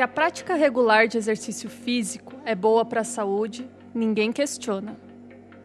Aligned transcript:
Que 0.00 0.04
a 0.04 0.08
prática 0.08 0.54
regular 0.54 1.06
de 1.06 1.18
exercício 1.18 1.68
físico 1.68 2.32
é 2.46 2.54
boa 2.54 2.86
para 2.86 3.02
a 3.02 3.04
saúde, 3.04 3.68
ninguém 3.94 4.32
questiona. 4.32 4.98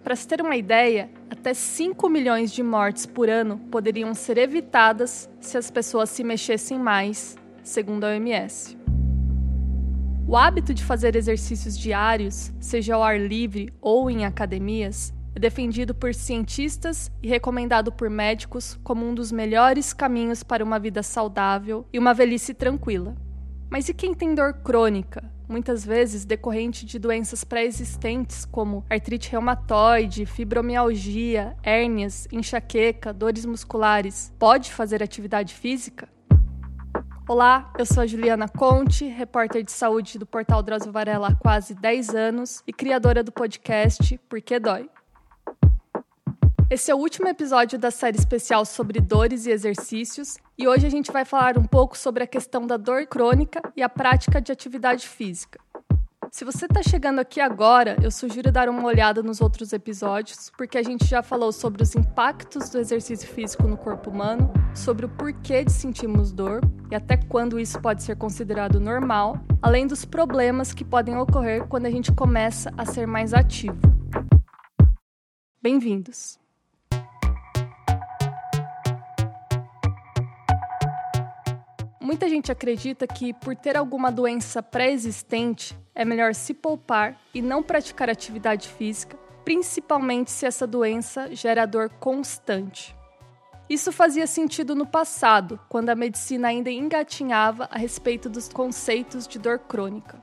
Para 0.04 0.14
se 0.14 0.28
ter 0.28 0.42
uma 0.42 0.58
ideia, 0.58 1.10
até 1.30 1.54
5 1.54 2.10
milhões 2.10 2.52
de 2.52 2.62
mortes 2.62 3.06
por 3.06 3.30
ano 3.30 3.58
poderiam 3.72 4.14
ser 4.14 4.38
evitadas 4.38 5.30
se 5.40 5.58
as 5.58 5.72
pessoas 5.72 6.10
se 6.10 6.22
mexessem 6.22 6.78
mais, 6.78 7.38
segundo 7.64 8.04
a 8.04 8.10
OMS. 8.10 8.78
O 10.28 10.36
hábito 10.36 10.74
de 10.74 10.84
fazer 10.84 11.16
exercícios 11.16 11.78
diários, 11.78 12.52
seja 12.60 12.96
ao 12.96 13.04
ar 13.04 13.18
livre 13.18 13.74
ou 13.80 14.12
em 14.12 14.26
academias, 14.26 15.14
é 15.34 15.40
defendido 15.40 15.96
por 15.96 16.14
cientistas 16.14 17.10
e 17.24 17.30
recomendado 17.30 17.90
por 17.90 18.10
médicos 18.10 18.78
como 18.84 19.08
um 19.08 19.16
dos 19.16 19.32
melhores 19.32 19.94
caminhos 19.94 20.44
para 20.44 20.62
uma 20.62 20.78
vida 20.78 21.02
saudável 21.02 21.86
e 21.94 21.98
uma 21.98 22.14
velhice 22.14 22.54
tranquila. 22.54 23.16
Mas 23.70 23.90
e 23.90 23.94
quem 23.94 24.14
tem 24.14 24.34
dor 24.36 24.54
crônica, 24.54 25.24
muitas 25.48 25.86
vezes 25.86 26.24
decorrente 26.24 26.86
de 26.86 27.00
doenças 27.00 27.44
pré-existentes 27.44 28.46
como 28.46 28.86
artrite 28.90 29.32
reumatoide, 29.32 30.26
fibromialgia, 30.26 31.56
hérnias, 31.64 32.28
enxaqueca, 32.32 33.12
dores 33.12 33.46
musculares? 33.46 34.32
Pode 34.38 34.72
fazer 34.72 35.02
atividade 35.02 35.54
física? 35.54 36.08
Olá, 37.28 37.74
eu 37.78 37.88
sou 37.88 38.04
a 38.04 38.06
Juliana 38.06 38.48
Conte, 38.48 39.08
repórter 39.08 39.64
de 39.64 39.72
saúde 39.72 40.20
do 40.20 40.28
portal 40.28 40.62
Drauzio 40.62 40.92
Varela 40.92 41.30
há 41.30 41.36
quase 41.36 41.74
10 41.74 42.10
anos 42.14 42.64
e 42.68 42.72
criadora 42.72 43.24
do 43.24 43.32
podcast 43.32 44.20
Porque 44.30 44.60
Dói. 44.60 44.88
Esse 46.76 46.92
é 46.92 46.94
o 46.94 46.98
último 46.98 47.30
episódio 47.30 47.80
da 47.80 47.90
série 47.90 48.18
especial 48.18 48.66
sobre 48.66 49.00
dores 49.00 49.46
e 49.46 49.50
exercícios, 49.50 50.36
e 50.58 50.68
hoje 50.68 50.86
a 50.86 50.90
gente 50.90 51.10
vai 51.10 51.24
falar 51.24 51.58
um 51.58 51.64
pouco 51.64 51.98
sobre 51.98 52.22
a 52.22 52.28
questão 52.28 52.68
da 52.68 52.76
dor 52.76 53.08
crônica 53.08 53.62
e 53.78 53.82
a 53.82 53.88
prática 53.88 54.42
de 54.42 54.52
atividade 54.52 55.08
física. 55.08 55.58
Se 56.30 56.44
você 56.44 56.66
está 56.66 56.84
chegando 56.84 57.20
aqui 57.20 57.40
agora, 57.40 57.96
eu 58.04 58.12
sugiro 58.12 58.52
dar 58.52 58.68
uma 58.68 58.84
olhada 58.84 59.24
nos 59.24 59.40
outros 59.40 59.72
episódios, 59.72 60.52
porque 60.58 60.78
a 60.78 60.84
gente 60.84 61.06
já 61.06 61.24
falou 61.24 61.54
sobre 61.54 61.82
os 61.82 61.96
impactos 61.96 62.70
do 62.70 62.78
exercício 62.78 63.26
físico 63.26 63.66
no 63.70 63.78
corpo 63.78 64.10
humano, 64.10 64.52
sobre 64.76 65.06
o 65.06 65.10
porquê 65.10 65.64
de 65.64 65.72
sentirmos 65.72 66.34
dor 66.34 66.60
e 66.92 66.96
até 66.96 67.16
quando 67.16 67.58
isso 67.58 67.80
pode 67.80 68.04
ser 68.04 68.18
considerado 68.18 68.82
normal, 68.82 69.40
além 69.62 69.88
dos 69.88 70.04
problemas 70.04 70.74
que 70.74 70.84
podem 70.84 71.16
ocorrer 71.16 71.66
quando 71.70 71.86
a 71.86 71.90
gente 71.90 72.12
começa 72.12 72.70
a 72.78 72.86
ser 72.86 73.08
mais 73.08 73.34
ativo. 73.34 73.80
Bem-vindos! 75.62 76.44
Muita 82.06 82.30
gente 82.30 82.52
acredita 82.52 83.08
que, 83.08 83.34
por 83.34 83.56
ter 83.56 83.76
alguma 83.76 84.12
doença 84.12 84.62
pré-existente, 84.62 85.76
é 85.96 86.06
melhor 86.06 86.36
se 86.36 86.54
poupar 86.54 87.20
e 87.34 87.42
não 87.42 87.64
praticar 87.64 88.12
atividade 88.12 88.68
física, 88.68 89.18
principalmente 89.44 90.30
se 90.30 90.46
essa 90.46 90.68
doença 90.68 91.36
gera 91.36 91.66
dor 91.66 91.90
constante. 91.90 92.96
Isso 93.68 93.92
fazia 93.92 94.28
sentido 94.28 94.76
no 94.76 94.86
passado, 94.86 95.60
quando 95.68 95.90
a 95.90 95.96
medicina 95.96 96.50
ainda 96.50 96.70
engatinhava 96.70 97.68
a 97.72 97.78
respeito 97.80 98.30
dos 98.30 98.48
conceitos 98.48 99.28
de 99.28 99.40
dor 99.40 99.58
crônica. 99.58 100.22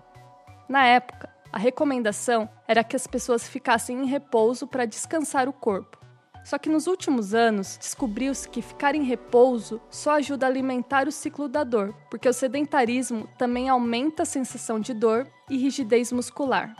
Na 0.68 0.86
época, 0.86 1.34
a 1.52 1.58
recomendação 1.58 2.48
era 2.68 2.84
que 2.84 2.94
as 2.94 3.08
pessoas 3.08 3.48
ficassem 3.48 4.02
em 4.02 4.06
repouso 4.06 4.68
para 4.68 4.86
descansar 4.86 5.48
o 5.48 5.52
corpo. 5.52 5.98
Só 6.44 6.58
que 6.58 6.68
nos 6.68 6.86
últimos 6.86 7.34
anos, 7.34 7.76
descobriu-se 7.78 8.48
que 8.48 8.60
ficar 8.60 8.94
em 8.94 9.04
repouso 9.04 9.80
só 9.88 10.12
ajuda 10.12 10.46
a 10.46 10.48
alimentar 10.48 11.06
o 11.06 11.12
ciclo 11.12 11.48
da 11.48 11.62
dor, 11.62 11.94
porque 12.10 12.28
o 12.28 12.32
sedentarismo 12.32 13.28
também 13.38 13.68
aumenta 13.68 14.24
a 14.24 14.26
sensação 14.26 14.80
de 14.80 14.92
dor 14.92 15.26
e 15.48 15.56
rigidez 15.56 16.10
muscular. 16.10 16.74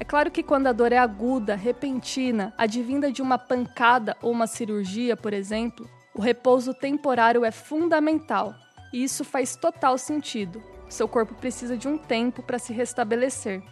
É 0.00 0.04
claro 0.04 0.30
que 0.30 0.44
quando 0.44 0.68
a 0.68 0.72
dor 0.72 0.92
é 0.92 0.98
aguda, 0.98 1.56
repentina, 1.56 2.54
advinda 2.56 3.10
de 3.10 3.20
uma 3.20 3.36
pancada 3.36 4.16
ou 4.22 4.30
uma 4.30 4.46
cirurgia, 4.46 5.16
por 5.16 5.32
exemplo, 5.32 5.90
o 6.14 6.20
repouso 6.20 6.72
temporário 6.72 7.44
é 7.44 7.50
fundamental, 7.50 8.54
e 8.92 9.02
isso 9.02 9.24
faz 9.24 9.56
total 9.56 9.98
sentido. 9.98 10.62
Seu 10.88 11.08
corpo 11.08 11.34
precisa 11.34 11.76
de 11.76 11.88
um 11.88 11.98
tempo 11.98 12.42
para 12.42 12.58
se 12.58 12.72
restabelecer. 12.72 13.62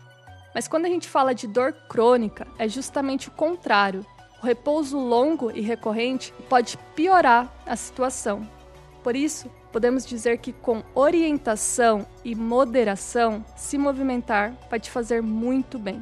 Mas 0.54 0.66
quando 0.66 0.86
a 0.86 0.88
gente 0.88 1.08
fala 1.08 1.34
de 1.34 1.46
dor 1.46 1.72
crônica, 1.88 2.46
é 2.58 2.68
justamente 2.68 3.28
o 3.28 3.32
contrário. 3.32 4.04
O 4.46 4.48
repouso 4.48 4.96
longo 4.96 5.50
e 5.50 5.60
recorrente 5.60 6.32
pode 6.48 6.78
piorar 6.94 7.52
a 7.66 7.74
situação. 7.74 8.48
Por 9.02 9.16
isso, 9.16 9.50
podemos 9.72 10.06
dizer 10.06 10.38
que 10.38 10.52
com 10.52 10.84
orientação 10.94 12.06
e 12.24 12.32
moderação, 12.32 13.44
se 13.56 13.76
movimentar 13.76 14.54
vai 14.70 14.78
te 14.78 14.88
fazer 14.88 15.20
muito 15.20 15.80
bem. 15.80 16.00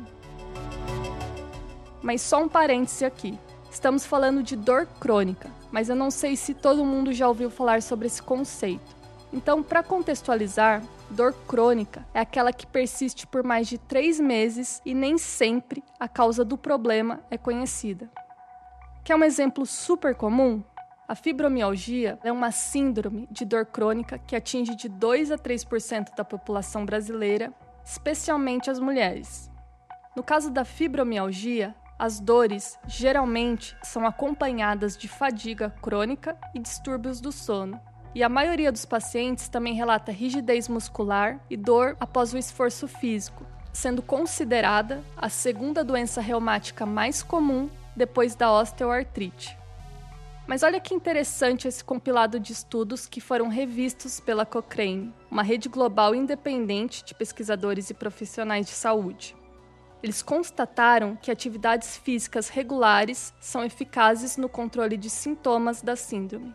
Mas 2.03 2.21
só 2.21 2.43
um 2.43 2.47
parêntese 2.47 3.07
aqui. 3.07 3.39
Estamos 3.71 4.05
falando 4.05 4.43
de 4.43 4.57
dor 4.57 4.87
crônica, 5.01 5.51
mas 5.73 5.89
eu 5.89 5.97
não 5.97 6.11
sei 6.11 6.37
se 6.37 6.53
todo 6.53 6.85
mundo 6.85 7.15
já 7.15 7.27
ouviu 7.27 7.49
falar 7.49 7.81
sobre 7.81 8.09
esse 8.09 8.23
conceito. 8.23 8.95
Então, 9.33 9.63
para 9.63 9.83
contextualizar, 9.83 10.83
dor 11.09 11.33
crônica 11.49 12.07
é 12.13 12.21
aquela 12.21 12.53
que 12.53 12.67
persiste 12.67 13.27
por 13.27 13.43
mais 13.43 13.69
de 13.69 13.79
três 13.79 14.21
meses 14.21 14.83
e 14.85 14.93
nem 14.93 15.17
sempre 15.17 15.83
a 15.99 16.07
causa 16.07 16.45
do 16.45 16.59
problema 16.59 17.21
é 17.31 17.39
conhecida. 17.39 18.11
Quer 19.05 19.17
um 19.17 19.23
exemplo 19.23 19.67
super 19.67 20.15
comum? 20.15 20.65
A 21.07 21.15
fibromialgia 21.15 22.19
é 22.25 22.33
uma 22.33 22.51
síndrome 22.51 23.29
de 23.31 23.45
dor 23.45 23.67
crônica 23.67 24.19
que 24.19 24.35
atinge 24.35 24.75
de 24.75 24.89
2 24.89 25.31
a 25.31 25.37
3% 25.37 26.17
da 26.17 26.25
população 26.25 26.87
brasileira, 26.87 27.53
especialmente 27.85 28.71
as 28.71 28.81
mulheres. 28.81 29.51
No 30.17 30.23
caso 30.23 30.51
da 30.51 30.65
fibromialgia, 30.65 31.75
as 31.99 32.19
dores 32.19 32.79
geralmente 32.87 33.77
são 33.83 34.07
acompanhadas 34.07 34.97
de 34.97 35.07
fadiga 35.07 35.69
crônica 35.83 36.35
e 36.55 36.59
distúrbios 36.59 37.21
do 37.21 37.31
sono. 37.31 37.79
E 38.15 38.23
a 38.23 38.29
maioria 38.31 38.73
dos 38.73 38.87
pacientes 38.87 39.51
também 39.51 39.75
relata 39.75 40.13
rigidez 40.13 40.67
muscular 40.67 41.39
e 41.51 41.59
dor 41.59 41.95
após 42.01 42.33
o 42.33 42.39
esforço 42.39 42.89
físico, 42.89 43.45
sendo 43.71 44.01
considerada 44.01 45.05
a 45.15 45.29
segunda 45.29 45.85
doença 45.85 46.23
reumática 46.23 46.87
mais 46.87 47.23
comum 47.23 47.69
depois 47.97 48.35
da 48.35 48.53
osteoartrite. 48.53 49.57
Mas 50.47 50.63
olha 50.63 50.79
que 50.79 50.95
interessante 50.95 51.67
esse 51.67 51.83
compilado 51.83 52.39
de 52.39 52.53
estudos 52.53 53.07
que 53.07 53.21
foram 53.21 53.49
revistos 53.49 54.21
pela 54.21 54.45
Cochrane, 54.45 55.13
uma 55.31 55.43
rede 55.43 55.69
global 55.69 56.15
independente 56.15 57.03
de 57.03 57.15
pesquisadores 57.15 57.89
e 57.89 57.95
profissionais 57.95 58.67
de 58.67 58.73
saúde. 58.73 59.35
Eles 60.03 60.21
constataram 60.21 61.17
que 61.17 61.31
atividades 61.31 61.97
físicas 61.97 62.51
regulares 62.51 63.33
são 63.41 63.65
eficazes 63.65 64.37
no 64.37 64.51
controle 64.51 64.99
de 64.99 65.09
sintomas 65.09 65.81
da 65.81 65.97
síndrome. 65.97 66.55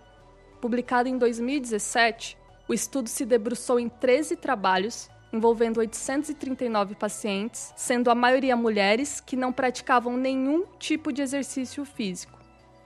Publicado 0.62 1.10
em 1.10 1.18
2017, 1.18 2.38
o 2.68 2.74
estudo 2.76 3.10
se 3.10 3.26
debruçou 3.26 3.80
em 3.80 3.90
13 3.90 4.36
trabalhos 4.36 5.10
envolvendo 5.32 5.80
839 5.80 6.96
pacientes, 6.96 7.74
sendo 7.76 8.10
a 8.10 8.16
maioria 8.16 8.56
mulheres 8.56 9.20
que 9.20 9.36
não 9.36 9.52
praticavam 9.52 10.18
nenhum 10.18 10.66
tipo 10.80 11.12
de 11.12 11.22
exercício 11.22 11.86
físico. 11.86 12.40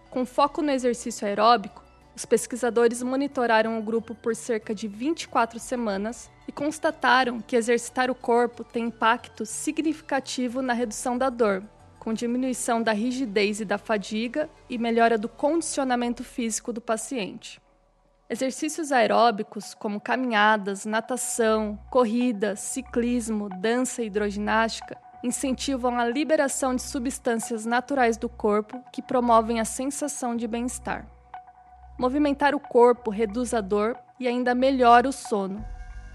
Com 0.09 0.26
foco 0.26 0.62
no 0.62 0.72
exercício 0.72 1.28
aeróbico, 1.28 1.84
os 2.16 2.26
pesquisadores 2.26 3.02
monitoraram 3.02 3.80
o 3.80 3.81
grupo 3.81 4.14
por 4.14 4.36
cerca 4.36 4.76
de 4.76 4.88
24 4.88 5.59
semanas 5.59 6.30
e 6.48 6.52
constataram 6.52 7.42
que 7.42 7.56
exercitar 7.56 8.12
o 8.12 8.16
corpo 8.16 8.64
tem 8.64 8.86
impacto 8.86 9.46
significativo 9.46 10.62
na 10.62 10.74
redução 10.74 11.18
da 11.18 11.30
dor, 11.30 11.64
com 11.98 12.14
diminuição 12.14 12.84
da 12.84 12.92
rigidez 12.92 13.62
e 13.62 13.66
da 13.66 13.78
fadiga 13.78 14.50
e 14.70 14.78
melhora 14.78 15.18
do 15.18 15.30
condicionamento 15.30 16.24
físico 16.24 16.72
do 16.72 16.81
paciente. 16.81 17.62
Exercícios 18.30 18.92
aeróbicos, 18.92 19.74
como 19.74 20.00
caminhadas, 20.00 20.86
natação, 20.86 21.78
corrida, 21.90 22.56
ciclismo, 22.56 23.50
dança 23.50 24.02
e 24.02 24.08
hidroginástica, 24.08 24.98
incentivam 25.24 26.00
a 26.00 26.06
liberação 26.06 26.74
de 26.74 26.81
substâncias 26.81 27.66
naturais 27.66 28.18
do 28.18 28.30
corpo 28.30 28.81
que 28.92 29.02
promovem 29.02 29.60
a 29.60 29.66
sensação 29.66 30.36
de 30.36 30.48
bem-estar. 30.48 31.06
Movimentar 31.98 32.56
o 32.56 32.60
corpo 32.60 33.12
reduz 33.12 33.54
a 33.54 33.62
dor 33.62 33.98
e 34.20 34.28
ainda 34.28 34.56
melhora 34.56 35.08
o 35.08 35.14
sono. 35.14 35.64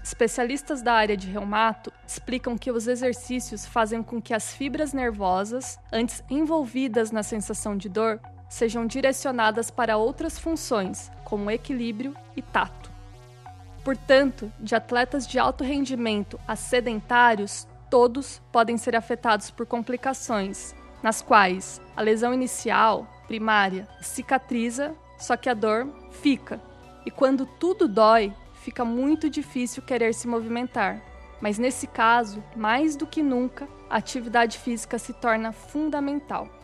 Especialistas 0.03 0.81
da 0.81 0.93
área 0.93 1.15
de 1.15 1.27
reumato 1.27 1.93
explicam 2.07 2.57
que 2.57 2.71
os 2.71 2.87
exercícios 2.87 3.65
fazem 3.65 4.01
com 4.01 4.21
que 4.21 4.33
as 4.33 4.53
fibras 4.53 4.93
nervosas, 4.93 5.79
antes 5.91 6.23
envolvidas 6.29 7.11
na 7.11 7.21
sensação 7.21 7.77
de 7.77 7.87
dor, 7.87 8.19
sejam 8.49 8.85
direcionadas 8.85 9.69
para 9.69 9.95
outras 9.95 10.37
funções, 10.37 11.11
como 11.23 11.51
equilíbrio 11.51 12.15
e 12.35 12.41
tato. 12.41 12.91
Portanto, 13.83 14.51
de 14.59 14.75
atletas 14.75 15.25
de 15.25 15.39
alto 15.39 15.63
rendimento 15.63 16.39
a 16.47 16.55
sedentários, 16.55 17.67
todos 17.89 18.41
podem 18.51 18.77
ser 18.77 18.95
afetados 18.95 19.49
por 19.49 19.65
complicações, 19.65 20.75
nas 21.01 21.21
quais 21.21 21.79
a 21.95 22.01
lesão 22.01 22.33
inicial, 22.33 23.07
primária, 23.27 23.87
cicatriza, 24.01 24.93
só 25.17 25.37
que 25.37 25.49
a 25.49 25.53
dor 25.53 25.87
fica. 26.11 26.59
E 27.05 27.11
quando 27.11 27.45
tudo 27.45 27.87
dói, 27.87 28.33
fica 28.55 28.83
muito 28.83 29.29
difícil 29.29 29.81
querer 29.81 30.13
se 30.13 30.27
movimentar. 30.27 31.01
Mas 31.39 31.57
nesse 31.57 31.87
caso, 31.87 32.43
mais 32.55 32.95
do 32.95 33.07
que 33.07 33.23
nunca, 33.23 33.67
a 33.89 33.97
atividade 33.97 34.57
física 34.57 34.99
se 34.99 35.13
torna 35.13 35.51
fundamental. 35.51 36.58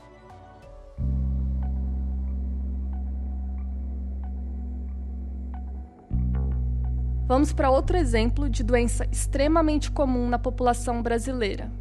Vamos 7.27 7.51
para 7.51 7.71
outro 7.71 7.97
exemplo 7.97 8.47
de 8.47 8.63
doença 8.63 9.07
extremamente 9.11 9.89
comum 9.89 10.29
na 10.29 10.37
população 10.37 11.01
brasileira: 11.01 11.71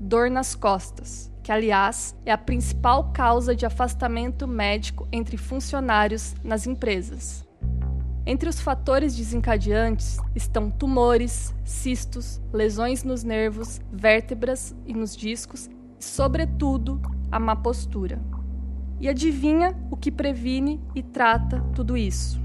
dor 0.00 0.30
nas 0.30 0.54
costas, 0.54 1.30
que 1.42 1.52
aliás 1.52 2.16
é 2.24 2.32
a 2.32 2.38
principal 2.38 3.12
causa 3.12 3.54
de 3.54 3.66
afastamento 3.66 4.48
médico 4.48 5.06
entre 5.12 5.36
funcionários 5.36 6.34
nas 6.42 6.66
empresas. 6.66 7.46
Entre 8.24 8.48
os 8.48 8.58
fatores 8.58 9.14
desencadeantes 9.14 10.16
estão 10.34 10.70
tumores, 10.70 11.54
cistos, 11.62 12.40
lesões 12.50 13.04
nos 13.04 13.22
nervos, 13.22 13.82
vértebras 13.92 14.74
e 14.86 14.94
nos 14.94 15.14
discos 15.14 15.68
e, 16.00 16.02
sobretudo, 16.02 16.98
a 17.30 17.38
má 17.38 17.54
postura. 17.54 18.18
E 18.98 19.06
adivinha 19.06 19.76
o 19.90 19.98
que 19.98 20.10
previne 20.10 20.80
e 20.94 21.02
trata 21.02 21.60
tudo 21.74 21.94
isso? 21.94 22.40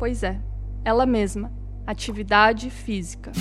Pois 0.00 0.22
é, 0.22 0.40
ela 0.82 1.04
mesma, 1.04 1.52
atividade 1.86 2.70
física. 2.70 3.32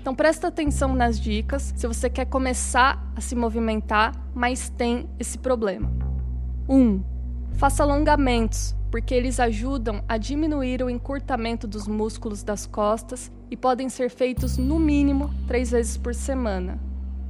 Então 0.00 0.14
presta 0.14 0.48
atenção 0.48 0.94
nas 0.94 1.20
dicas 1.20 1.74
se 1.76 1.86
você 1.86 2.08
quer 2.08 2.24
começar 2.24 3.12
a 3.14 3.20
se 3.20 3.36
movimentar, 3.36 4.14
mas 4.34 4.70
tem 4.70 5.10
esse 5.18 5.36
problema. 5.36 5.92
1. 6.66 6.74
Um, 6.74 7.04
faça 7.52 7.82
alongamentos 7.82 8.74
porque 8.90 9.14
eles 9.14 9.38
ajudam 9.38 10.02
a 10.08 10.16
diminuir 10.16 10.82
o 10.82 10.88
encurtamento 10.88 11.68
dos 11.68 11.86
músculos 11.86 12.42
das 12.42 12.64
costas 12.64 13.30
e 13.50 13.56
podem 13.56 13.90
ser 13.90 14.08
feitos 14.08 14.56
no 14.56 14.78
mínimo 14.78 15.28
três 15.46 15.70
vezes 15.70 15.98
por 15.98 16.14
semana. 16.14 16.80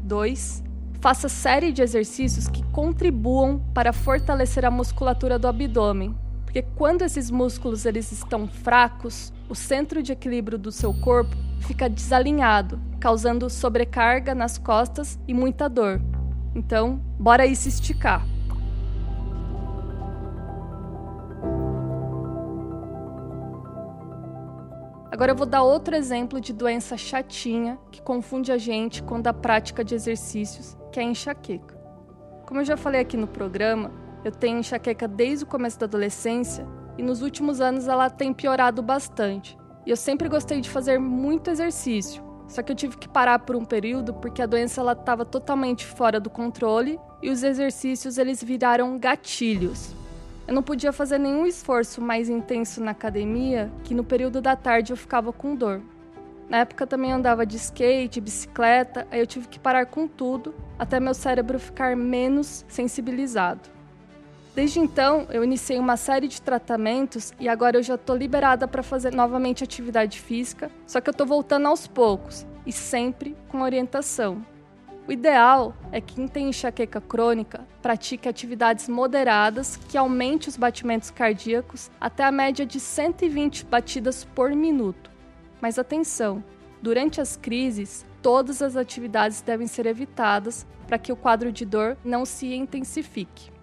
2. 0.05 0.62
Faça 1.00 1.28
série 1.28 1.73
de 1.73 1.82
exercícios 1.82 2.46
que 2.46 2.62
contribuam 2.70 3.61
para 3.75 3.93
fortalecer 3.93 4.64
a 4.64 4.70
musculatura 4.70 5.40
do 5.40 5.49
abdômen, 5.49 6.14
porque 6.50 6.62
quando 6.75 7.02
esses 7.02 7.31
músculos 7.31 7.87
eles 7.87 8.11
estão 8.11 8.49
fracos, 8.49 9.32
o 9.49 9.55
centro 9.55 10.02
de 10.02 10.11
equilíbrio 10.11 10.58
do 10.58 10.73
seu 10.73 10.93
corpo 10.93 11.37
fica 11.61 11.88
desalinhado, 11.88 12.81
causando 12.99 13.49
sobrecarga 13.49 14.35
nas 14.35 14.58
costas 14.58 15.17
e 15.29 15.32
muita 15.32 15.69
dor. 15.69 16.02
Então, 16.52 17.00
bora 17.17 17.44
aí 17.44 17.55
se 17.55 17.69
esticar. 17.69 18.26
Agora 25.12 25.31
eu 25.31 25.37
vou 25.37 25.47
dar 25.47 25.62
outro 25.62 25.94
exemplo 25.94 26.41
de 26.41 26.52
doença 26.52 26.97
chatinha 26.97 27.79
que 27.93 28.02
confunde 28.02 28.50
a 28.50 28.58
gente 28.58 29.05
com 29.05 29.23
a 29.25 29.32
prática 29.32 29.85
de 29.85 29.94
exercícios, 29.94 30.76
que 30.91 30.99
é 30.99 31.05
a 31.05 31.06
enxaqueca. 31.06 31.79
Como 32.44 32.61
eu 32.61 32.64
já 32.64 32.76
falei 32.76 33.00
aqui 33.02 33.17
no 33.17 33.29
programa, 33.29 34.00
eu 34.25 34.31
tenho 34.31 34.58
enxaqueca 34.58 35.08
desde 35.08 35.44
o 35.44 35.49
começo 35.49 35.78
da 35.78 35.87
adolescência 35.87 36.67
e 36.99 37.02
nos 37.02 37.22
últimos 37.22 37.61
anos 37.61 37.88
ela 37.88 38.11
tem 38.11 38.32
piorado 38.32 38.82
bastante. 38.82 39.56
E 39.87 39.90
eu 39.90 39.96
sempre 39.96 40.28
gostei 40.28 40.61
de 40.61 40.69
fazer 40.69 40.99
muito 40.99 41.50
exercício, 41.50 42.22
só 42.46 42.62
que 42.62 42.72
eu 42.72 42.76
tive 42.76 42.99
que 42.99 43.08
parar 43.08 43.38
por 43.38 43.56
um 43.56 43.64
período 43.64 44.12
porque 44.12 44.43
a 44.43 44.46
doença 44.46 44.81
ela 44.81 44.93
estava 44.93 45.25
totalmente 45.25 45.87
fora 45.87 46.20
do 46.20 46.28
controle 46.28 46.99
e 47.22 47.31
os 47.31 47.43
exercícios 47.43 48.19
eles 48.19 48.43
viraram 48.43 48.99
gatilhos. 48.99 49.94
Eu 50.46 50.55
não 50.55 50.62
podia 50.62 50.93
fazer 50.93 51.19
nenhum 51.19 51.46
esforço 51.46 52.00
mais 52.00 52.28
intenso 52.28 52.82
na 52.82 52.90
academia, 52.90 53.70
que 53.84 53.94
no 53.94 54.02
período 54.02 54.40
da 54.40 54.56
tarde 54.56 54.93
eu 54.93 54.96
ficava 54.96 55.32
com 55.32 55.55
dor. 55.55 55.81
Na 56.49 56.58
época 56.58 56.84
também 56.88 57.12
andava 57.12 57.46
de 57.46 57.56
skate, 57.56 58.20
bicicleta, 58.20 59.06
aí 59.12 59.20
eu 59.20 59.26
tive 59.26 59.46
que 59.46 59.61
parar 59.61 59.87
com 59.87 60.08
tudo, 60.08 60.52
até 60.76 60.99
meu 60.99 61.14
cérebro 61.14 61.61
ficar 61.61 61.94
menos 61.94 62.64
sensibilizado. 62.66 63.79
Desde 64.55 64.81
então, 64.81 65.29
eu 65.31 65.44
iniciei 65.44 65.79
uma 65.79 65.97
série 65.97 66.26
de 66.26 66.43
tratamentos 66.43 67.32
e 67.38 67.49
agora 67.49 67.79
eu 67.79 67.82
já 67.82 67.94
estou 67.94 68.17
liberada 68.17 68.67
para 68.67 68.82
fazer 68.82 69.14
novamente 69.14 69.62
atividade 69.62 70.20
física, 70.20 70.70
só 70.87 71.00
que 71.00 71.08
eu 71.08 71.12
estou 71.12 71.26
voltando 71.26 71.69
aos 71.69 71.87
poucos 71.87 72.44
e 72.67 72.73
sempre 72.73 73.37
com 73.49 73.62
orientação. 73.62 74.44
O 75.06 75.12
ideal 75.12 75.75
é 75.93 76.00
que 76.00 76.14
quem 76.14 76.29
tem 76.29 76.49
enxaqueca 76.49 77.00
crônica 77.00 77.67
pratique 77.81 78.29
atividades 78.29 78.88
moderadas 78.88 79.76
que 79.76 79.97
aumente 79.97 80.49
os 80.49 80.56
batimentos 80.56 81.11
cardíacos 81.11 81.91
até 82.00 82.25
a 82.25 82.32
média 82.32 82.67
de 82.67 82.79
120 82.79 83.64
batidas 83.67 84.25
por 84.25 84.50
minuto. 84.50 85.11
Mas 85.61 85.79
atenção, 85.79 86.43
durante 86.82 87.20
as 87.20 87.37
crises, 87.37 88.05
todas 88.20 88.62
as 88.62 88.76
atividades 88.76 89.43
devem 89.43 89.67
ser 89.67 89.87
evitadas 89.87 90.67
para 90.87 90.99
que 90.99 91.12
o 91.12 91.17
quadro 91.17 91.52
de 91.52 91.64
dor 91.64 91.97
não 92.05 92.25
se 92.25 92.52
intensifique. 92.52 93.59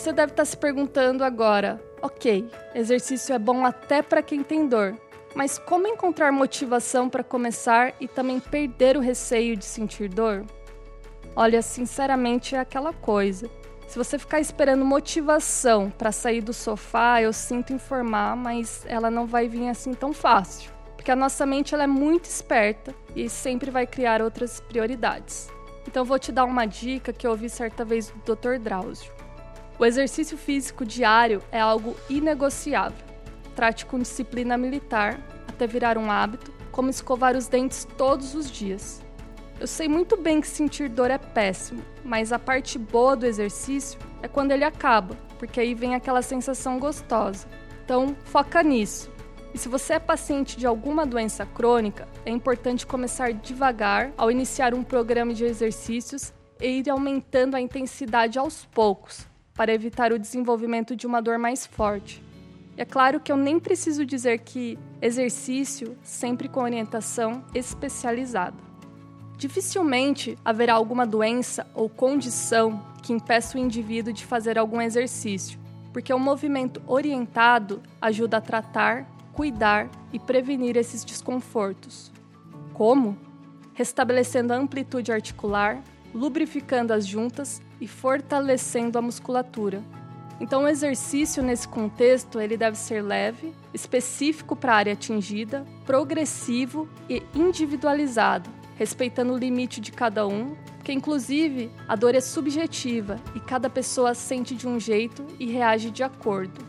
Você 0.00 0.14
deve 0.14 0.32
estar 0.32 0.46
se 0.46 0.56
perguntando 0.56 1.22
agora: 1.22 1.78
ok, 2.00 2.50
exercício 2.74 3.34
é 3.34 3.38
bom 3.38 3.66
até 3.66 4.00
para 4.00 4.22
quem 4.22 4.42
tem 4.42 4.66
dor, 4.66 4.96
mas 5.34 5.58
como 5.58 5.86
encontrar 5.86 6.32
motivação 6.32 7.06
para 7.06 7.22
começar 7.22 7.92
e 8.00 8.08
também 8.08 8.40
perder 8.40 8.96
o 8.96 9.00
receio 9.00 9.54
de 9.54 9.64
sentir 9.66 10.08
dor? 10.08 10.46
Olha, 11.36 11.60
sinceramente 11.60 12.56
é 12.56 12.60
aquela 12.60 12.94
coisa. 12.94 13.50
Se 13.86 13.98
você 13.98 14.18
ficar 14.18 14.40
esperando 14.40 14.86
motivação 14.86 15.90
para 15.90 16.10
sair 16.10 16.40
do 16.40 16.54
sofá, 16.54 17.20
eu 17.20 17.30
sinto 17.30 17.74
informar, 17.74 18.34
mas 18.34 18.86
ela 18.86 19.10
não 19.10 19.26
vai 19.26 19.48
vir 19.48 19.68
assim 19.68 19.92
tão 19.92 20.14
fácil. 20.14 20.72
Porque 20.96 21.10
a 21.10 21.16
nossa 21.16 21.44
mente 21.44 21.74
ela 21.74 21.84
é 21.84 21.86
muito 21.86 22.24
esperta 22.24 22.94
e 23.14 23.28
sempre 23.28 23.70
vai 23.70 23.86
criar 23.86 24.22
outras 24.22 24.60
prioridades. 24.60 25.50
Então 25.86 26.06
vou 26.06 26.18
te 26.18 26.32
dar 26.32 26.46
uma 26.46 26.64
dica 26.64 27.12
que 27.12 27.26
eu 27.26 27.32
ouvi 27.32 27.50
certa 27.50 27.84
vez 27.84 28.10
do 28.24 28.34
Dr. 28.34 28.58
Drauzio. 28.58 29.19
O 29.80 29.86
exercício 29.86 30.36
físico 30.36 30.84
diário 30.84 31.42
é 31.50 31.58
algo 31.58 31.96
inegociável. 32.10 33.02
Trate 33.56 33.86
com 33.86 33.98
disciplina 33.98 34.58
militar 34.58 35.18
até 35.48 35.66
virar 35.66 35.96
um 35.96 36.10
hábito, 36.10 36.52
como 36.70 36.90
escovar 36.90 37.34
os 37.34 37.48
dentes 37.48 37.88
todos 37.96 38.34
os 38.34 38.50
dias. 38.50 39.00
Eu 39.58 39.66
sei 39.66 39.88
muito 39.88 40.18
bem 40.18 40.38
que 40.38 40.46
sentir 40.46 40.90
dor 40.90 41.10
é 41.10 41.16
péssimo, 41.16 41.82
mas 42.04 42.30
a 42.30 42.38
parte 42.38 42.78
boa 42.78 43.16
do 43.16 43.24
exercício 43.24 43.98
é 44.22 44.28
quando 44.28 44.52
ele 44.52 44.64
acaba, 44.64 45.16
porque 45.38 45.58
aí 45.58 45.72
vem 45.72 45.94
aquela 45.94 46.20
sensação 46.20 46.78
gostosa. 46.78 47.48
Então, 47.82 48.14
foca 48.24 48.62
nisso. 48.62 49.10
E 49.54 49.56
se 49.58 49.66
você 49.66 49.94
é 49.94 49.98
paciente 49.98 50.58
de 50.58 50.66
alguma 50.66 51.06
doença 51.06 51.46
crônica, 51.46 52.06
é 52.26 52.30
importante 52.30 52.86
começar 52.86 53.32
devagar 53.32 54.12
ao 54.18 54.30
iniciar 54.30 54.74
um 54.74 54.82
programa 54.82 55.32
de 55.32 55.46
exercícios 55.46 56.34
e 56.60 56.80
ir 56.80 56.90
aumentando 56.90 57.56
a 57.56 57.60
intensidade 57.62 58.38
aos 58.38 58.66
poucos, 58.66 59.29
para 59.60 59.74
evitar 59.74 60.10
o 60.10 60.18
desenvolvimento 60.18 60.96
de 60.96 61.06
uma 61.06 61.20
dor 61.20 61.36
mais 61.36 61.66
forte. 61.66 62.24
E 62.78 62.80
é 62.80 62.84
claro 62.86 63.20
que 63.20 63.30
eu 63.30 63.36
nem 63.36 63.60
preciso 63.60 64.06
dizer 64.06 64.38
que 64.38 64.78
exercício 65.02 65.98
sempre 66.02 66.48
com 66.48 66.62
orientação 66.62 67.44
especializada. 67.54 68.56
Dificilmente 69.36 70.34
haverá 70.42 70.72
alguma 70.72 71.06
doença 71.06 71.66
ou 71.74 71.90
condição 71.90 72.82
que 73.02 73.12
impeça 73.12 73.58
o 73.58 73.60
indivíduo 73.60 74.14
de 74.14 74.24
fazer 74.24 74.58
algum 74.58 74.80
exercício, 74.80 75.60
porque 75.92 76.10
o 76.10 76.18
movimento 76.18 76.80
orientado 76.86 77.82
ajuda 78.00 78.38
a 78.38 78.40
tratar, 78.40 79.06
cuidar 79.34 79.90
e 80.10 80.18
prevenir 80.18 80.74
esses 80.78 81.04
desconfortos. 81.04 82.10
Como? 82.72 83.14
Restabelecendo 83.74 84.54
a 84.54 84.56
amplitude 84.56 85.12
articular, 85.12 85.84
lubrificando 86.14 86.94
as 86.94 87.06
juntas 87.06 87.60
e 87.80 87.88
fortalecendo 87.88 88.98
a 88.98 89.02
musculatura. 89.02 89.82
Então, 90.40 90.62
o 90.62 90.68
exercício 90.68 91.42
nesse 91.42 91.68
contexto 91.68 92.40
ele 92.40 92.56
deve 92.56 92.76
ser 92.78 93.02
leve, 93.02 93.52
específico 93.74 94.56
para 94.56 94.72
a 94.72 94.76
área 94.76 94.92
atingida, 94.94 95.66
progressivo 95.84 96.88
e 97.08 97.22
individualizado, 97.34 98.48
respeitando 98.76 99.34
o 99.34 99.38
limite 99.38 99.80
de 99.80 99.92
cada 99.92 100.26
um, 100.26 100.54
porque 100.76 100.92
inclusive 100.92 101.70
a 101.86 101.94
dor 101.94 102.14
é 102.14 102.20
subjetiva 102.20 103.20
e 103.34 103.40
cada 103.40 103.68
pessoa 103.68 104.14
sente 104.14 104.54
de 104.54 104.66
um 104.66 104.80
jeito 104.80 105.26
e 105.38 105.46
reage 105.46 105.90
de 105.90 106.02
acordo. 106.02 106.64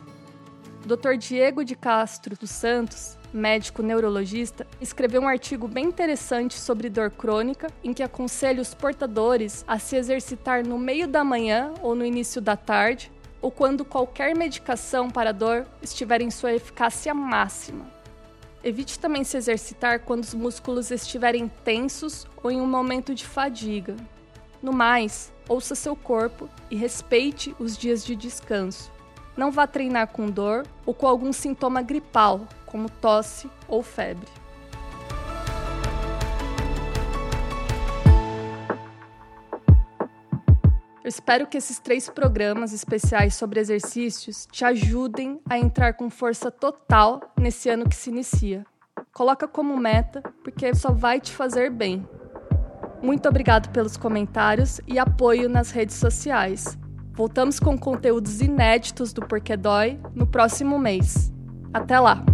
Dr. 0.86 1.16
Diego 1.18 1.64
de 1.64 1.76
Castro 1.76 2.36
dos 2.36 2.50
Santos 2.50 3.18
médico 3.34 3.82
neurologista, 3.82 4.68
escreveu 4.80 5.22
um 5.22 5.28
artigo 5.28 5.68
bem 5.68 5.86
interessante 5.86 6.54
sobre 6.56 6.90
dor 6.90 7.12
crônica, 7.12 7.68
em 7.84 7.94
que 7.94 8.04
aconselha 8.04 8.62
os 8.62 8.74
portadores 8.74 9.64
a 9.68 9.80
se 9.80 9.96
exercitar 9.96 10.66
no 10.66 10.78
meio 10.78 11.08
da 11.08 11.24
manhã 11.24 11.74
ou 11.82 11.96
no 11.96 12.06
início 12.06 12.42
da 12.42 12.56
tarde, 12.56 13.12
ou 13.42 13.50
quando 13.50 13.84
qualquer 13.84 14.36
medicação 14.36 15.10
para 15.10 15.32
dor 15.32 15.66
estiver 15.82 16.22
em 16.22 16.30
sua 16.30 16.54
eficácia 16.54 17.14
máxima. 17.14 17.86
Evite 18.64 19.00
também 19.00 19.24
se 19.24 19.36
exercitar 19.36 20.02
quando 20.02 20.24
os 20.24 20.34
músculos 20.36 20.92
estiverem 20.92 21.48
tensos 21.48 22.28
ou 22.44 22.52
em 22.52 22.62
um 22.62 22.68
momento 22.68 23.16
de 23.16 23.26
fadiga. 23.26 23.96
No 24.62 24.72
mais, 24.72 25.34
ouça 25.50 25.74
seu 25.74 25.96
corpo 25.96 26.48
e 26.70 26.76
respeite 26.76 27.56
os 27.58 27.76
dias 27.76 28.06
de 28.06 28.16
descanso. 28.16 28.92
Não 29.36 29.50
vá 29.50 29.66
treinar 29.66 30.08
com 30.08 30.28
dor 30.28 30.68
ou 30.86 30.94
com 30.94 31.08
algum 31.08 31.34
sintoma 31.34 31.82
gripal, 31.82 32.48
como 32.72 32.90
tosse 32.90 33.50
ou 33.68 33.84
febre. 33.84 34.28
Eu 41.04 41.10
espero 41.10 41.48
que 41.48 41.58
esses 41.58 41.80
três 41.80 42.08
programas 42.10 42.72
especiais 42.72 43.36
sobre 43.36 43.60
exercícios 43.60 44.48
te 44.50 44.64
ajudem 44.64 45.42
a 45.50 45.58
entrar 45.58 45.94
com 45.94 46.10
força 46.10 46.50
total 46.50 47.20
nesse 47.38 47.70
ano 47.70 47.90
que 47.90 47.96
se 47.96 48.10
inicia. 48.10 48.66
Coloca 49.12 49.48
como 49.48 49.76
meta, 49.76 50.22
porque 50.44 50.74
só 50.74 50.94
vai 50.94 51.20
te 51.20 51.32
fazer 51.32 51.70
bem. 51.70 52.08
Muito 53.02 53.28
obrigado 53.28 53.70
pelos 53.72 53.98
comentários 53.98 54.80
e 54.88 55.00
apoio 55.00 55.50
nas 55.50 55.72
redes 55.72 55.96
sociais. 55.96 56.78
Voltamos 57.14 57.60
com 57.60 57.78
conteúdos 57.78 58.40
inéditos 58.40 59.12
do 59.12 59.22
Porquê 59.22 59.58
Dói 59.58 60.00
no 60.16 60.28
próximo 60.28 60.80
mês. 60.80 61.32
Até 61.74 62.00
lá! 62.00 62.31